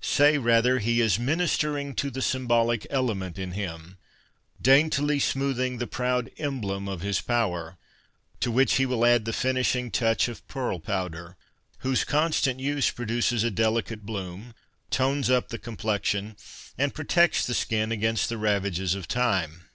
[0.00, 3.98] Say, rather, he is ministering to the symbolic element in him,
[4.58, 7.76] daintily smoothing the proud emblem of his power—
[8.40, 11.36] to which he will add the finishing touch of pearl powder,
[11.80, 14.54] whose constant use produces a delicate bloom,
[14.90, 16.34] tones up the complexion,
[16.78, 19.68] and protects the skin against the ravages of time.